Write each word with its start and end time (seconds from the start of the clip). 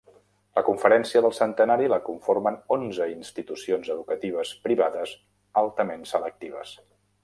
La 0.59 0.61
Conferència 0.69 1.21
del 1.25 1.35
Centenari 1.39 1.91
la 1.93 1.99
conformen 2.07 2.57
onze 2.77 3.09
institucions 3.13 3.93
educatives 3.99 4.57
privades 4.67 5.17
altament 5.67 6.13
selectives. 6.19 6.79